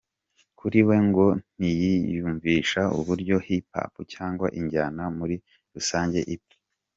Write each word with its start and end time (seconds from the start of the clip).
Kuri 0.59 0.79
we 0.87 0.95
ngo 1.07 1.25
ntiyiyumvisha 1.57 2.81
uburyo 2.99 3.35
Hip 3.47 3.65
Hop 3.75 3.93
cyangwa 4.13 4.47
injyana 4.59 5.03
muri 5.17 5.35
rusange 5.73 6.19
ipfa. 6.35 6.55